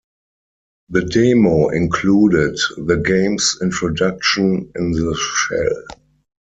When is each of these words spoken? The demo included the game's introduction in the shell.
The 0.89 1.03
demo 1.05 1.69
included 1.69 2.57
the 2.75 2.97
game's 3.05 3.59
introduction 3.61 4.71
in 4.75 4.93
the 4.93 5.15
shell. 5.15 5.99